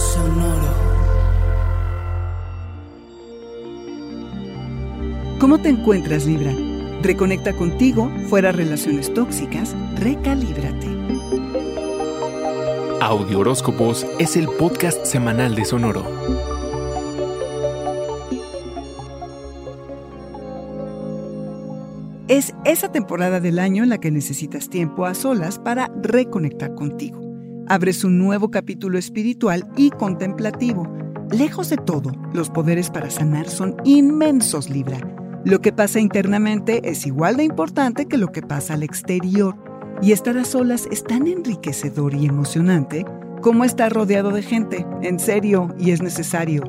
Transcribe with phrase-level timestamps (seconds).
[0.00, 0.72] Sonoro.
[5.38, 6.54] ¿Cómo te encuentras, Libra?
[7.02, 10.86] Reconecta contigo, fuera relaciones tóxicas, recalíbrate.
[13.02, 16.04] Audio Horóscopos es el podcast semanal de Sonoro.
[22.26, 27.29] Es esa temporada del año en la que necesitas tiempo a solas para reconectar contigo.
[27.70, 30.92] Abres un nuevo capítulo espiritual y contemplativo.
[31.30, 34.98] Lejos de todo, los poderes para sanar son inmensos, Libra.
[35.44, 39.54] Lo que pasa internamente es igual de importante que lo que pasa al exterior.
[40.02, 43.06] Y estar a solas es tan enriquecedor y emocionante
[43.40, 46.64] como estar rodeado de gente, en serio, y es necesario.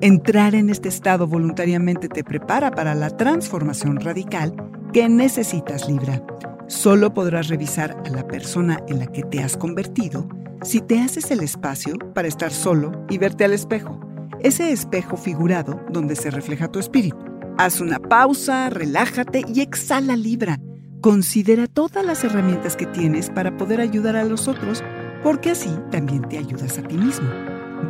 [0.00, 4.54] Entrar en este estado voluntariamente te prepara para la transformación radical
[4.94, 6.24] que necesitas, Libra.
[6.66, 10.26] Solo podrás revisar a la persona en la que te has convertido
[10.62, 14.00] si te haces el espacio para estar solo y verte al espejo,
[14.40, 17.18] ese espejo figurado donde se refleja tu espíritu.
[17.58, 20.58] Haz una pausa, relájate y exhala Libra.
[21.00, 24.82] Considera todas las herramientas que tienes para poder ayudar a los otros,
[25.22, 27.28] porque así también te ayudas a ti mismo.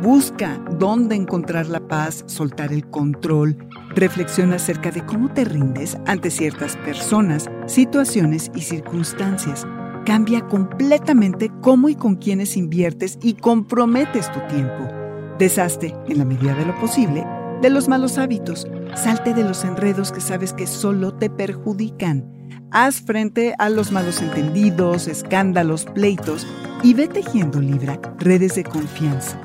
[0.01, 3.57] Busca dónde encontrar la paz, soltar el control.
[3.95, 9.65] Reflexiona acerca de cómo te rindes ante ciertas personas, situaciones y circunstancias.
[10.07, 14.87] Cambia completamente cómo y con quiénes inviertes y comprometes tu tiempo.
[15.37, 17.27] Deshazte, en la medida de lo posible,
[17.61, 18.65] de los malos hábitos.
[18.95, 22.25] Salte de los enredos que sabes que solo te perjudican.
[22.71, 26.47] Haz frente a los malos entendidos, escándalos, pleitos
[26.83, 29.37] y ve tejiendo Libra redes de confianza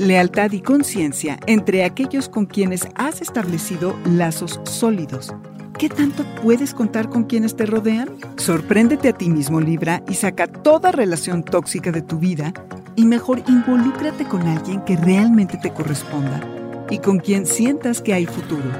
[0.00, 5.34] lealtad y conciencia entre aquellos con quienes has establecido lazos sólidos.
[5.80, 8.10] ¿Qué tanto puedes contar con quienes te rodean?
[8.36, 12.52] Sorpréndete a ti mismo, Libra, y saca toda relación tóxica de tu vida
[12.96, 16.42] y mejor involúcrate con alguien que realmente te corresponda
[16.90, 18.70] y con quien sientas que hay futuro.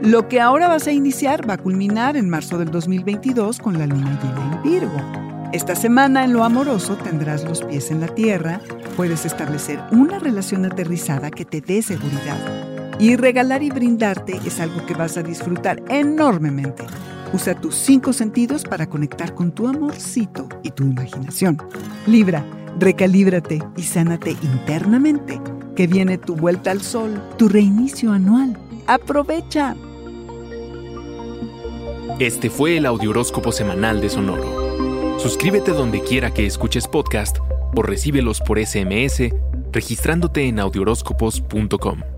[0.00, 3.86] Lo que ahora vas a iniciar va a culminar en marzo del 2022 con la
[3.86, 5.50] luna llena en Virgo.
[5.52, 8.62] Esta semana en lo amoroso tendrás los pies en la tierra,
[8.96, 12.67] puedes establecer una relación aterrizada que te dé seguridad.
[12.98, 16.84] Y regalar y brindarte es algo que vas a disfrutar enormemente.
[17.32, 21.58] Usa tus cinco sentidos para conectar con tu amorcito y tu imaginación.
[22.06, 22.44] Libra,
[22.78, 25.40] recalíbrate y sánate internamente,
[25.76, 28.58] que viene tu vuelta al sol, tu reinicio anual.
[28.86, 29.76] ¡Aprovecha!
[32.18, 35.20] Este fue el Audioróscopo Semanal de Sonoro.
[35.20, 37.38] Suscríbete donde quiera que escuches podcast
[37.76, 39.30] o recíbelos por SMS
[39.72, 42.17] registrándote en audioróscopos.com.